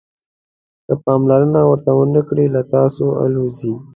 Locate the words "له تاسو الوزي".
2.55-3.73